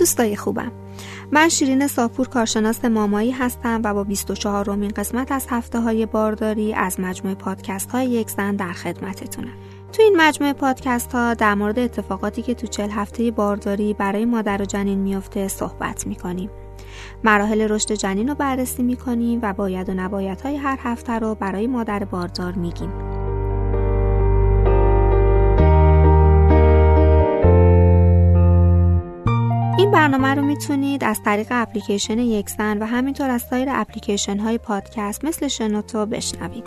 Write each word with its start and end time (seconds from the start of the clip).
دوستای 0.00 0.36
خوبم. 0.36 0.72
من 1.32 1.48
شیرین 1.48 1.86
ساپور 1.86 2.28
کارشناس 2.28 2.84
مامایی 2.84 3.30
هستم 3.30 3.80
و 3.84 3.94
با 3.94 4.04
24 4.04 4.64
رومین 4.64 4.90
قسمت 4.96 5.32
از 5.32 5.46
هفته 5.50 5.80
های 5.80 6.06
بارداری 6.06 6.74
از 6.74 7.00
مجموعه 7.00 7.34
پادکست 7.34 7.90
های 7.90 8.06
یک 8.06 8.30
زن 8.30 8.56
در 8.56 8.72
خدمتتونم. 8.72 9.52
تو 9.92 10.02
این 10.02 10.16
مجموعه 10.16 10.52
پادکست 10.52 11.12
ها 11.12 11.34
در 11.34 11.54
مورد 11.54 11.78
اتفاقاتی 11.78 12.42
که 12.42 12.54
تو 12.54 12.66
چل 12.66 12.90
هفته 12.90 13.30
بارداری 13.30 13.94
برای 13.94 14.24
مادر 14.24 14.62
و 14.62 14.64
جنین 14.64 14.98
میفته 14.98 15.48
صحبت 15.48 16.06
می‌کنیم. 16.06 16.50
مراحل 17.24 17.60
رشد 17.60 17.92
جنین 17.92 18.28
رو 18.28 18.34
بررسی 18.34 18.82
می‌کنیم 18.82 19.38
و 19.42 19.52
باید 19.52 19.88
و 19.88 19.94
نباید 19.94 20.40
های 20.40 20.56
هر 20.56 20.78
هفته 20.82 21.12
رو 21.12 21.34
برای 21.34 21.66
مادر 21.66 22.04
باردار 22.04 22.52
میگیم. 22.52 23.19
برنامه 30.00 30.34
رو 30.34 30.42
می‌تونید 30.42 31.04
از 31.04 31.22
طریق 31.22 31.46
اپلیکیشن 31.50 32.18
یکسن 32.18 32.78
و 32.78 32.86
همینطور 32.86 33.30
از 33.30 33.42
سایر 33.42 33.68
اپلیکیشن 33.70 34.38
های 34.38 34.58
پادکست 34.58 35.24
مثل 35.24 35.48
شنوتو 35.48 36.06
بشنوید. 36.06 36.64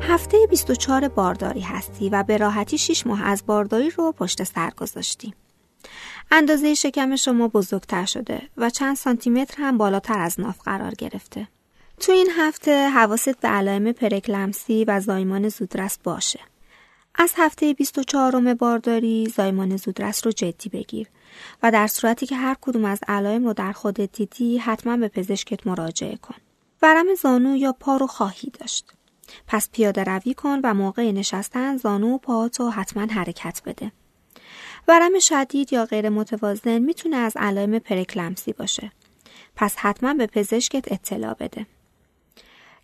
هفته 0.00 0.36
24 0.50 1.08
بارداری 1.08 1.60
هستی 1.60 2.08
و 2.08 2.22
به 2.22 2.36
راحتی 2.36 2.78
6 2.78 3.06
ماه 3.06 3.24
از 3.24 3.46
بارداری 3.46 3.90
رو 3.90 4.12
پشت 4.12 4.42
سر 4.42 4.70
گذاشتیم. 4.76 5.34
اندازه 6.30 6.74
شکم 6.74 7.16
شما 7.16 7.48
بزرگتر 7.48 8.04
شده 8.04 8.42
و 8.56 8.70
چند 8.70 8.96
سانتیمتر 8.96 9.54
هم 9.58 9.78
بالاتر 9.78 10.18
از 10.18 10.40
ناف 10.40 10.60
قرار 10.60 10.94
گرفته. 10.94 11.48
تو 12.00 12.12
این 12.12 12.28
هفته 12.36 12.88
حواست 12.88 13.40
به 13.40 13.48
علائم 13.48 13.92
پرکلمسی 13.92 14.84
و 14.84 15.00
زایمان 15.00 15.48
زودرس 15.48 15.98
باشه. 16.04 16.40
از 17.14 17.32
هفته 17.36 17.74
24 17.74 18.54
بارداری 18.54 19.32
زایمان 19.36 19.76
زودرس 19.76 20.26
رو 20.26 20.32
جدی 20.32 20.68
بگیر 20.68 21.08
و 21.62 21.70
در 21.70 21.86
صورتی 21.86 22.26
که 22.26 22.36
هر 22.36 22.56
کدوم 22.60 22.84
از 22.84 23.00
علائم 23.08 23.44
رو 23.44 23.52
در 23.52 23.72
خودت 23.72 24.12
دیدی 24.12 24.58
حتما 24.58 24.96
به 24.96 25.08
پزشکت 25.08 25.66
مراجعه 25.66 26.16
کن. 26.16 26.34
ورم 26.82 27.14
زانو 27.14 27.56
یا 27.56 27.72
پا 27.72 27.96
رو 27.96 28.06
خواهی 28.06 28.52
داشت. 28.60 28.92
پس 29.46 29.70
پیاده 29.70 30.04
روی 30.04 30.34
کن 30.34 30.60
و 30.64 30.74
موقع 30.74 31.12
نشستن 31.12 31.76
زانو 31.76 32.14
و 32.14 32.18
پاهاتو 32.18 32.70
حتما 32.70 33.06
حرکت 33.12 33.62
بده. 33.64 33.92
ورم 34.88 35.18
شدید 35.18 35.72
یا 35.72 35.84
غیر 35.84 36.08
متوازن 36.08 36.78
می‌تونه 36.78 37.16
از 37.16 37.32
علائم 37.36 37.78
پرکلمسی 37.78 38.52
باشه. 38.52 38.92
پس 39.56 39.76
حتما 39.76 40.14
به 40.14 40.26
پزشکت 40.26 40.92
اطلاع 40.92 41.34
بده. 41.34 41.66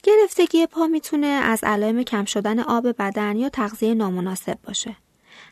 گرفتگی 0.02 0.66
پا 0.66 0.86
می‌تونه 0.86 1.26
از 1.26 1.64
علائم 1.64 2.02
کم 2.02 2.24
شدن 2.24 2.58
آب 2.58 2.88
بدن 2.88 3.36
یا 3.36 3.48
تغذیه 3.48 3.94
نامناسب 3.94 4.58
باشه. 4.64 4.96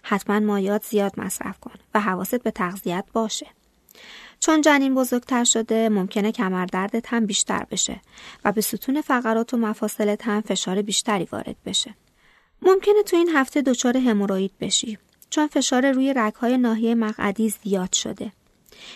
حتما 0.02 0.40
مایات 0.40 0.84
زیاد 0.84 1.20
مصرف 1.20 1.60
کن 1.60 1.74
و 1.94 2.00
حواست 2.00 2.42
به 2.42 2.50
تغذیت 2.50 3.04
باشه. 3.12 3.46
چون 4.40 4.60
جنین 4.60 4.94
بزرگتر 4.94 5.44
شده 5.44 5.88
ممکنه 5.88 6.32
کمردردت 6.32 7.14
هم 7.14 7.26
بیشتر 7.26 7.66
بشه 7.70 8.00
و 8.44 8.52
به 8.52 8.60
ستون 8.60 9.00
فقرات 9.00 9.54
و 9.54 9.56
مفاصلت 9.56 10.22
هم 10.22 10.40
فشار 10.40 10.82
بیشتری 10.82 11.28
وارد 11.32 11.56
بشه. 11.66 11.94
ممکنه 12.62 13.02
تو 13.02 13.16
این 13.16 13.28
هفته 13.28 13.62
دچار 13.62 13.96
هموروئید 13.96 14.52
بشی 14.60 14.98
چون 15.30 15.46
فشار 15.46 15.92
روی 15.92 16.14
رگهای 16.16 16.58
ناحیه 16.58 16.94
مقعدی 16.94 17.48
زیاد 17.48 17.92
شده. 17.92 18.32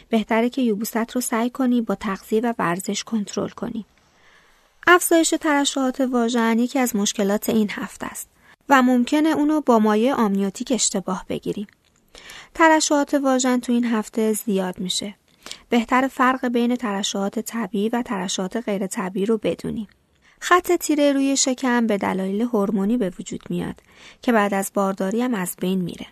بهتره 0.09 0.51
که 0.51 0.63
یوبوست 0.63 1.15
رو 1.15 1.21
سعی 1.21 1.51
کنی 1.51 1.81
با 1.81 1.95
تغذیه 1.95 2.41
و 2.41 2.53
ورزش 2.59 3.05
کنترل 3.05 3.49
کنی. 3.49 3.85
افزایش 4.87 5.35
ترشحات 5.41 6.01
واژن 6.01 6.59
یکی 6.59 6.79
از 6.79 6.97
مشکلات 6.97 7.49
این 7.49 7.71
هفته 7.71 8.07
است 8.07 8.29
و 8.69 8.83
ممکنه 8.83 9.29
اونو 9.29 9.61
با 9.61 9.79
مایع 9.79 10.15
آمنیوتیک 10.15 10.73
اشتباه 10.73 11.25
بگیری. 11.29 11.67
ترشحات 12.55 13.15
واژن 13.15 13.61
تو 13.61 13.73
این 13.73 13.85
هفته 13.85 14.33
زیاد 14.33 14.79
میشه. 14.79 15.15
بهتر 15.69 16.09
فرق 16.09 16.49
بین 16.49 16.77
ترشحات 16.77 17.39
طبیعی 17.39 17.89
و 17.89 18.03
ترشحات 18.03 18.57
غیر 18.57 18.87
طبیعی 18.87 19.27
رو 19.27 19.39
بدونی. 19.39 19.89
خط 20.41 20.73
تیره 20.73 21.13
روی 21.13 21.37
شکم 21.37 21.87
به 21.87 21.99
دلایل 21.99 22.43
هورمونی 22.43 22.97
به 22.97 23.13
وجود 23.19 23.43
میاد 23.51 23.81
که 24.23 24.33
بعد 24.33 24.55
از 24.55 24.71
بارداری 24.75 25.23
هم 25.23 25.35
از 25.35 25.57
بین 25.61 25.81
میره. 25.81 26.07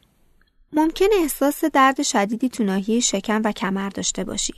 ممکن 0.73 1.07
احساس 1.13 1.65
درد 1.65 2.03
شدیدی 2.03 2.49
تو 2.49 2.65
ناحیه 2.65 3.01
شکم 3.01 3.43
و 3.45 3.53
کمر 3.53 3.89
داشته 3.89 4.25
باشی 4.25 4.55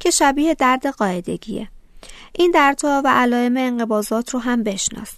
که 0.00 0.10
شبیه 0.10 0.54
درد 0.54 0.86
قاعدگیه. 0.86 1.68
این 2.32 2.50
دردها 2.50 3.02
و 3.04 3.08
علائم 3.08 3.56
انقباضات 3.56 4.30
رو 4.30 4.40
هم 4.40 4.62
بشناس. 4.62 5.12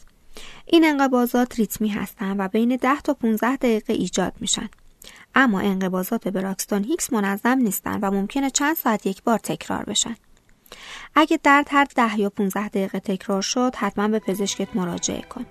این 0.67 0.85
انقباضات 0.85 1.59
ریتمی 1.59 1.89
هستن 1.89 2.41
و 2.41 2.49
بین 2.49 2.77
10 2.77 3.01
تا 3.01 3.15
15 3.15 3.57
دقیقه 3.57 3.93
ایجاد 3.93 4.33
میشن. 4.41 4.69
اما 5.35 5.61
انقباضات 5.61 6.29
براکستون 6.29 6.85
هیکس 6.85 7.13
منظم 7.13 7.59
نیستن 7.59 8.01
و 8.01 8.11
ممکنه 8.11 8.51
چند 8.51 8.77
ساعت 8.77 9.07
یک 9.07 9.23
بار 9.23 9.39
تکرار 9.39 9.85
بشن. 9.85 10.17
اگه 11.15 11.39
درد 11.43 11.67
هر 11.71 11.87
10 11.97 12.21
یا 12.21 12.31
15 12.31 12.69
دقیقه 12.69 13.01
تکرار 13.01 13.43
شد 13.43 13.75
حتما 13.77 14.09
به 14.09 14.19
پزشکت 14.19 14.77
مراجعه 14.77 15.23
کن. 15.23 15.47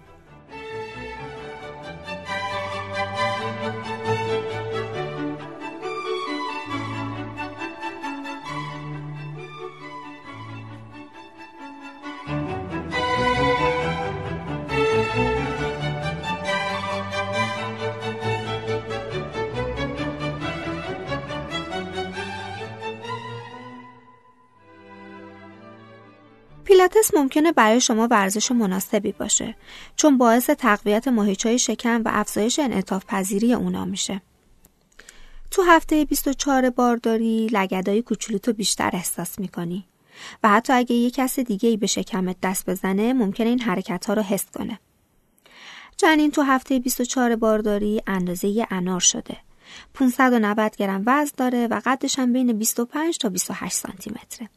پیلاتس 26.73 27.13
ممکنه 27.13 27.51
برای 27.51 27.81
شما 27.81 28.07
ورزش 28.11 28.51
مناسبی 28.51 29.11
باشه 29.11 29.55
چون 29.95 30.17
باعث 30.17 30.49
تقویت 30.49 31.07
ماهیچای 31.07 31.59
شکم 31.59 32.01
و 32.05 32.09
افزایش 32.13 32.59
انعطاف 32.59 33.05
پذیری 33.05 33.53
اونا 33.53 33.85
میشه. 33.85 34.21
تو 35.51 35.61
هفته 35.61 36.05
24 36.05 36.69
بارداری 36.69 37.47
لگدای 37.51 38.01
کوچولوتو 38.01 38.53
بیشتر 38.53 38.89
احساس 38.93 39.39
می‌کنی 39.39 39.85
و 40.43 40.49
حتی 40.49 40.73
اگه 40.73 40.95
یه 40.95 41.11
کس 41.11 41.39
دیگه 41.39 41.69
ای 41.69 41.77
به 41.77 41.87
شکمت 41.87 42.35
دست 42.43 42.69
بزنه 42.69 43.13
ممکنه 43.13 43.47
این 43.47 43.61
حرکت 43.61 44.05
ها 44.05 44.13
رو 44.13 44.21
حس 44.21 44.45
کنه. 44.53 44.79
جنین 45.97 46.31
تو 46.31 46.41
هفته 46.41 46.79
24 46.79 47.35
بارداری 47.35 48.01
اندازه 48.07 48.47
یه 48.47 48.67
انار 48.71 48.99
شده. 48.99 49.37
590 49.93 50.75
گرم 50.75 51.03
وزن 51.05 51.31
داره 51.37 51.67
و 51.67 51.81
قدش 51.85 52.19
هم 52.19 52.33
بین 52.33 52.53
25 52.53 53.17
تا 53.17 53.29
28 53.29 53.75
سانتی 53.75 54.09
متره. 54.09 54.49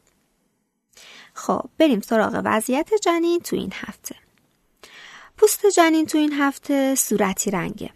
خب 1.37 1.69
بریم 1.77 2.01
سراغ 2.01 2.41
وضعیت 2.45 2.89
جنین 3.03 3.39
تو 3.39 3.55
این 3.55 3.73
هفته. 3.73 4.15
پوست 5.37 5.65
جنین 5.65 6.05
تو 6.05 6.17
این 6.17 6.33
هفته 6.33 6.95
صورتی 6.95 7.51
رنگه. 7.51 7.89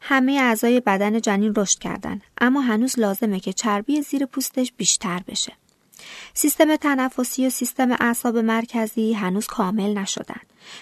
همه 0.00 0.32
اعضای 0.32 0.80
بدن 0.80 1.20
جنین 1.20 1.54
رشد 1.56 1.78
کردن 1.78 2.20
اما 2.40 2.60
هنوز 2.60 2.98
لازمه 2.98 3.40
که 3.40 3.52
چربی 3.52 4.02
زیر 4.02 4.26
پوستش 4.26 4.72
بیشتر 4.76 5.20
بشه. 5.26 5.52
سیستم 6.34 6.76
تنفسی 6.76 7.46
و 7.46 7.50
سیستم 7.50 7.92
اعصاب 7.92 8.36
مرکزی 8.36 9.12
هنوز 9.12 9.46
کامل 9.46 9.98
نشدن 9.98 10.40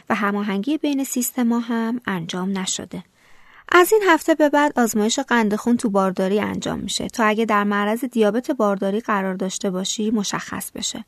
و 0.08 0.14
هماهنگی 0.14 0.78
بین 0.78 1.04
سیستما 1.04 1.58
هم 1.58 2.00
انجام 2.06 2.58
نشده. 2.58 3.04
از 3.72 3.92
این 3.92 4.02
هفته 4.08 4.34
به 4.34 4.48
بعد 4.48 4.78
آزمایش 4.78 5.18
قند 5.18 5.56
خون 5.56 5.76
تو 5.76 5.90
بارداری 5.90 6.40
انجام 6.40 6.78
میشه 6.78 7.08
تا 7.08 7.24
اگه 7.24 7.44
در 7.44 7.64
معرض 7.64 8.04
دیابت 8.04 8.50
بارداری 8.50 9.00
قرار 9.00 9.34
داشته 9.34 9.70
باشی 9.70 10.10
مشخص 10.10 10.70
بشه. 10.70 11.04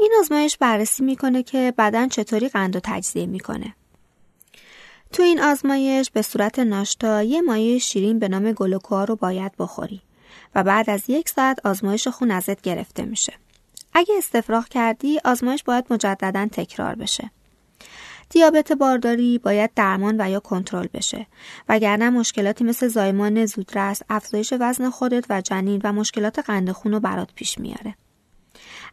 این 0.00 0.12
آزمایش 0.20 0.56
بررسی 0.56 1.04
می‌کنه 1.04 1.42
که 1.42 1.74
بدن 1.78 2.08
چطوری 2.08 2.48
قند 2.48 2.76
و 2.76 2.80
تجزیه 2.82 3.26
می‌کنه. 3.26 3.74
تو 5.12 5.22
این 5.22 5.40
آزمایش 5.40 6.10
به 6.10 6.22
صورت 6.22 6.58
ناشتا 6.58 7.22
یه 7.22 7.40
مایع 7.40 7.78
شیرین 7.78 8.18
به 8.18 8.28
نام 8.28 8.52
گلوکوها 8.52 9.04
رو 9.04 9.16
باید 9.16 9.52
بخوری 9.58 10.02
و 10.54 10.64
بعد 10.64 10.90
از 10.90 11.02
یک 11.08 11.28
ساعت 11.28 11.66
آزمایش 11.66 12.08
خون 12.08 12.30
ازت 12.30 12.60
گرفته 12.60 13.04
میشه. 13.04 13.32
اگه 13.94 14.14
استفراغ 14.18 14.68
کردی 14.68 15.20
آزمایش 15.24 15.64
باید 15.64 15.84
مجددا 15.90 16.48
تکرار 16.52 16.94
بشه. 16.94 17.30
دیابت 18.30 18.72
بارداری 18.72 19.38
باید 19.38 19.70
درمان 19.76 20.16
و 20.20 20.30
یا 20.30 20.40
کنترل 20.40 20.86
بشه 20.94 21.26
وگرنه 21.68 22.10
مشکلاتی 22.10 22.64
مثل 22.64 22.88
زایمان 22.88 23.46
زودرس، 23.46 24.02
افزایش 24.10 24.54
وزن 24.60 24.90
خودت 24.90 25.24
و 25.30 25.40
جنین 25.40 25.80
و 25.84 25.92
مشکلات 25.92 26.38
قند 26.38 26.72
خون 26.72 26.92
رو 26.92 27.00
برات 27.00 27.28
پیش 27.34 27.58
میاره. 27.58 27.94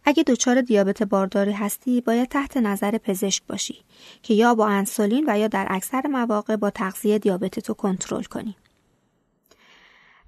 اگه 0.07 0.23
دچار 0.23 0.61
دیابت 0.61 1.03
بارداری 1.03 1.51
هستی 1.51 2.01
باید 2.01 2.29
تحت 2.29 2.57
نظر 2.57 2.97
پزشک 2.97 3.43
باشی 3.47 3.83
که 4.23 4.33
یا 4.33 4.55
با 4.55 4.67
انسولین 4.67 5.25
و 5.27 5.39
یا 5.39 5.47
در 5.47 5.67
اکثر 5.69 6.07
مواقع 6.07 6.55
با 6.55 6.69
تغذیه 6.69 7.19
دیابت 7.19 7.59
تو 7.59 7.73
کنترل 7.73 8.23
کنی. 8.23 8.55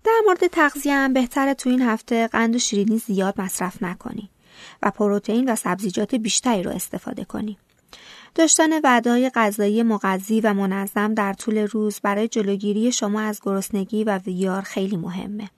در 0.04 0.22
مورد 0.26 0.48
تغذیه 0.48 0.94
هم 0.94 1.14
بهتره 1.14 1.54
تو 1.54 1.70
این 1.70 1.82
هفته 1.82 2.28
قند 2.28 2.56
و 2.56 2.60
شیرینی 2.60 2.98
زیاد 2.98 3.42
مصرف 3.42 3.84
نکنی 3.84 4.30
و 4.82 4.92
پروتئین 4.92 5.52
و 5.52 5.56
سبزیجات 5.56 6.16
بیشتری 6.16 6.64
رو 6.64 6.72
استفاده 6.72 7.24
کنی. 7.26 7.58
داشتن 8.36 8.82
وعده 8.84 9.30
غذایی 9.30 9.84
مغذی 9.84 10.42
و 10.42 10.54
منظم 10.54 11.14
در 11.14 11.34
طول 11.34 11.58
روز 11.58 12.00
برای 12.00 12.28
جلوگیری 12.28 12.92
شما 12.92 13.22
از 13.22 13.40
گرسنگی 13.44 14.04
و 14.04 14.18
ویار 14.18 14.62
خیلی 14.62 14.98
مهمه. 14.98 15.50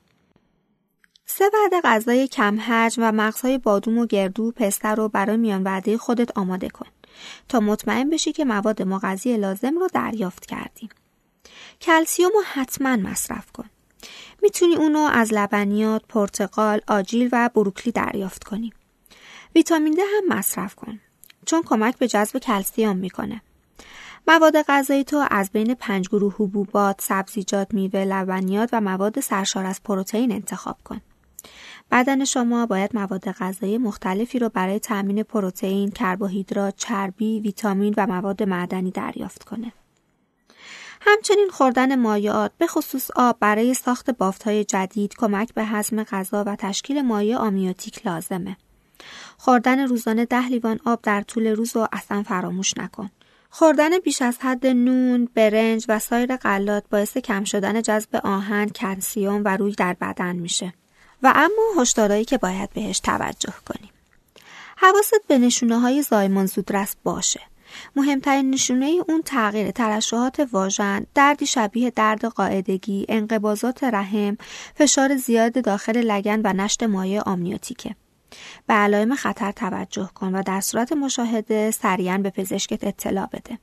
سه 1.38 1.50
وعده 1.54 1.80
غذای 1.84 2.28
کم 2.28 2.60
حجم 2.60 3.02
و 3.02 3.12
مغزهای 3.12 3.58
بادوم 3.58 3.98
و 3.98 4.06
گردو 4.06 4.50
پسته 4.50 4.88
رو 4.88 5.08
برای 5.08 5.36
میان 5.36 5.62
وعده 5.62 5.98
خودت 5.98 6.38
آماده 6.38 6.68
کن 6.68 6.86
تا 7.48 7.60
مطمئن 7.60 8.10
بشی 8.10 8.32
که 8.32 8.44
مواد 8.44 8.82
مغذی 8.82 9.36
لازم 9.36 9.78
رو 9.78 9.88
دریافت 9.94 10.46
کردی. 10.46 10.88
کلسیوم 11.80 12.30
رو 12.34 12.42
حتما 12.52 12.96
مصرف 12.96 13.52
کن. 13.52 13.70
می‌تونی 14.42 14.76
اونو 14.76 14.98
از 14.98 15.32
لبنیات، 15.32 16.02
پرتقال، 16.08 16.80
آجیل 16.88 17.28
و 17.32 17.50
بروکلی 17.54 17.92
دریافت 17.92 18.44
کنی. 18.44 18.72
ویتامین 19.54 19.94
د 19.94 19.98
هم 19.98 20.38
مصرف 20.38 20.74
کن 20.74 21.00
چون 21.46 21.62
کمک 21.62 21.98
به 21.98 22.08
جذب 22.08 22.38
کلسیوم 22.38 22.96
می‌کنه. 22.96 23.42
مواد 24.28 24.62
غذایی 24.62 25.04
تو 25.04 25.26
از 25.30 25.50
بین 25.50 25.74
پنج 25.74 26.08
گروه 26.08 26.34
حبوبات، 26.34 27.00
سبزیجات، 27.00 27.74
میوه، 27.74 28.04
لبنیات 28.04 28.68
و 28.72 28.80
مواد 28.80 29.20
سرشار 29.20 29.66
از 29.66 29.82
پروتئین 29.82 30.32
انتخاب 30.32 30.76
کن. 30.84 31.00
بدن 31.92 32.24
شما 32.24 32.66
باید 32.66 32.96
مواد 32.96 33.30
غذایی 33.30 33.78
مختلفی 33.78 34.38
رو 34.38 34.48
برای 34.48 34.78
تأمین 34.78 35.22
پروتئین، 35.22 35.90
کربوهیدرات، 35.90 36.74
چربی، 36.76 37.40
ویتامین 37.40 37.94
و 37.96 38.06
مواد 38.06 38.42
معدنی 38.42 38.90
دریافت 38.90 39.44
کنه. 39.44 39.72
همچنین 41.00 41.48
خوردن 41.52 41.96
مایعات 41.96 42.52
به 42.58 42.66
خصوص 42.66 43.10
آب 43.16 43.36
برای 43.40 43.74
ساخت 43.74 44.10
بافتهای 44.10 44.64
جدید 44.64 45.14
کمک 45.18 45.54
به 45.54 45.64
هضم 45.64 46.02
غذا 46.02 46.44
و 46.46 46.56
تشکیل 46.56 47.02
مایع 47.02 47.36
آمیوتیک 47.36 48.06
لازمه. 48.06 48.56
خوردن 49.38 49.86
روزانه 49.88 50.24
ده 50.24 50.48
لیوان 50.48 50.78
آب 50.84 51.00
در 51.02 51.22
طول 51.22 51.46
روز 51.46 51.76
رو 51.76 51.88
اصلا 51.92 52.22
فراموش 52.22 52.78
نکن. 52.78 53.10
خوردن 53.50 53.98
بیش 53.98 54.22
از 54.22 54.38
حد 54.40 54.66
نون، 54.66 55.28
برنج 55.34 55.86
و 55.88 55.98
سایر 55.98 56.36
غلات 56.36 56.84
باعث 56.90 57.18
کم 57.18 57.44
شدن 57.44 57.82
جذب 57.82 58.16
آهن، 58.24 58.68
کلسیوم 58.68 59.42
و 59.44 59.56
روی 59.56 59.72
در 59.72 59.96
بدن 60.00 60.36
میشه. 60.36 60.72
و 61.22 61.32
اما 61.34 61.82
هشدارهایی 61.82 62.24
که 62.24 62.38
باید 62.38 62.70
بهش 62.70 63.00
توجه 63.00 63.54
کنیم. 63.66 63.90
حواست 64.76 65.26
به 65.28 65.38
نشونه 65.38 65.80
های 65.80 66.02
زایمان 66.02 66.46
زودرس 66.46 66.96
باشه. 67.04 67.40
مهمترین 67.96 68.50
نشونه 68.50 68.98
اون 69.08 69.22
تغییر 69.24 69.70
ترشحات 69.70 70.48
واژن، 70.52 71.06
دردی 71.14 71.46
شبیه 71.46 71.90
درد 71.90 72.24
قاعدگی، 72.24 73.06
انقباضات 73.08 73.84
رحم، 73.84 74.36
فشار 74.74 75.16
زیاد 75.16 75.64
داخل 75.64 75.96
لگن 75.96 76.40
و 76.44 76.52
نشت 76.52 76.82
مایع 76.82 77.20
آمنیوتیکه. 77.20 77.96
به 78.66 78.74
علائم 78.74 79.14
خطر 79.14 79.52
توجه 79.52 80.10
کن 80.14 80.34
و 80.34 80.42
در 80.42 80.60
صورت 80.60 80.92
مشاهده 80.92 81.70
سریعا 81.70 82.18
به 82.18 82.30
پزشکت 82.30 82.84
اطلاع 82.84 83.26
بده. 83.26 83.58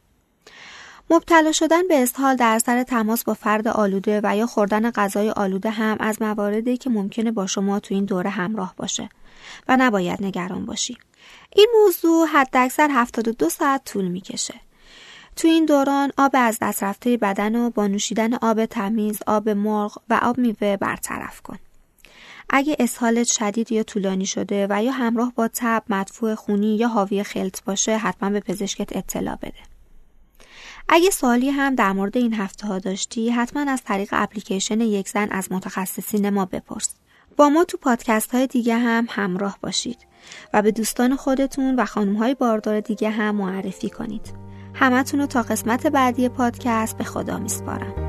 مبتلا 1.09 1.51
شدن 1.51 1.87
به 1.87 2.03
اسهال 2.03 2.35
در 2.35 2.59
سر 2.59 2.83
تماس 2.83 3.23
با 3.23 3.33
فرد 3.33 3.67
آلوده 3.67 4.21
و 4.23 4.37
یا 4.37 4.47
خوردن 4.47 4.91
غذای 4.91 5.29
آلوده 5.29 5.69
هم 5.69 5.97
از 5.99 6.21
مواردی 6.21 6.77
که 6.77 6.89
ممکنه 6.89 7.31
با 7.31 7.47
شما 7.47 7.79
تو 7.79 7.93
این 7.95 8.05
دوره 8.05 8.29
همراه 8.29 8.73
باشه 8.77 9.09
و 9.67 9.77
نباید 9.79 10.23
نگران 10.23 10.65
باشی. 10.65 10.97
این 11.55 11.67
موضوع 11.83 12.27
حداکثر 12.27 12.89
72 12.91 13.49
ساعت 13.49 13.85
طول 13.85 14.07
می‌کشه. 14.07 14.53
تو 15.35 15.47
این 15.47 15.65
دوران 15.65 16.11
آب 16.17 16.31
از 16.33 16.57
دست 16.61 16.83
رفته 16.83 17.17
بدن 17.17 17.55
و 17.55 17.69
با 17.69 17.87
نوشیدن 17.87 18.33
آب 18.33 18.65
تمیز، 18.65 19.19
آب 19.27 19.49
مرغ 19.49 19.97
و 20.09 20.19
آب 20.23 20.37
میوه 20.37 20.77
برطرف 20.77 21.41
کن. 21.41 21.59
اگه 22.49 22.75
اسهالت 22.79 23.27
شدید 23.27 23.71
یا 23.71 23.83
طولانی 23.83 24.25
شده 24.25 24.67
و 24.69 24.83
یا 24.83 24.91
همراه 24.91 25.33
با 25.35 25.47
تب، 25.47 25.83
مدفوع 25.89 26.35
خونی 26.35 26.75
یا 26.75 26.87
حاوی 26.87 27.23
خلط 27.23 27.63
باشه 27.63 27.97
حتما 27.97 28.29
به 28.29 28.39
پزشکت 28.39 28.95
اطلاع 28.95 29.35
بده. 29.35 29.78
اگه 30.91 31.09
سوالی 31.09 31.49
هم 31.49 31.75
در 31.75 31.91
مورد 31.91 32.17
این 32.17 32.33
هفته 32.33 32.67
ها 32.67 32.79
داشتی 32.79 33.29
حتما 33.29 33.71
از 33.71 33.83
طریق 33.83 34.09
اپلیکیشن 34.11 34.81
یک 34.81 35.09
زن 35.09 35.27
از 35.31 35.51
متخصصین 35.51 36.29
ما 36.29 36.45
بپرس. 36.45 36.95
با 37.37 37.49
ما 37.49 37.63
تو 37.63 37.77
پادکست 37.77 38.31
های 38.31 38.47
دیگه 38.47 38.77
هم 38.77 39.07
همراه 39.09 39.57
باشید 39.61 39.97
و 40.53 40.61
به 40.61 40.71
دوستان 40.71 41.15
خودتون 41.15 41.75
و 41.75 41.85
خانم 41.85 42.15
های 42.15 42.33
باردار 42.35 42.79
دیگه 42.79 43.09
هم 43.09 43.35
معرفی 43.35 43.89
کنید. 43.89 44.33
همتون 44.73 45.19
رو 45.19 45.25
تا 45.25 45.41
قسمت 45.41 45.87
بعدی 45.87 46.29
پادکست 46.29 46.97
به 46.97 47.03
خدا 47.03 47.37
میسپارم. 47.37 48.08